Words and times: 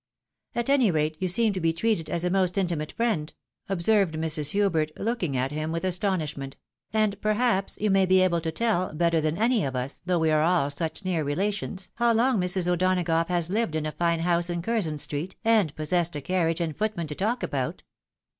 "At 0.55 0.67
any 0.67 0.89
rate, 0.89 1.15
you 1.19 1.27
seem 1.27 1.53
to 1.53 1.61
be 1.61 1.71
treated 1.73 2.09
as 2.09 2.23
a 2.25 2.31
most 2.31 2.57
intimate 2.57 2.91
friend," 2.93 3.31
observed 3.69 4.15
Mrs. 4.15 4.49
Hubert, 4.49 4.91
looking 4.97 5.37
at 5.37 5.51
him 5.51 5.71
with 5.71 5.83
astonish 5.83 6.35
ment," 6.35 6.57
and 6.91 7.21
perhaps 7.21 7.77
you 7.79 7.91
may 7.91 8.07
be 8.07 8.21
able 8.21 8.41
to 8.41 8.51
tell, 8.51 8.95
better 8.95 9.21
than 9.21 9.37
any 9.37 9.63
of 9.63 9.75
us, 9.75 10.01
though 10.03 10.17
we 10.17 10.31
are 10.31 10.41
all 10.41 10.71
such 10.71 11.05
near 11.05 11.23
relations, 11.23 11.91
how 11.97 12.13
long 12.13 12.39
Mrs. 12.41 12.67
O'Donagough 12.67 13.27
has 13.27 13.47
hved 13.49 13.75
in 13.75 13.85
a 13.85 13.91
fine 13.91 14.21
house 14.21 14.49
in 14.49 14.63
Cxirzon 14.63 14.99
street, 14.99 15.35
and 15.45 15.75
possessed 15.75 16.15
a 16.15 16.21
carriage 16.21 16.61
and 16.61 16.75
footman 16.75 17.05
to 17.05 17.13
talk 17.13 17.43
about." 17.43 17.83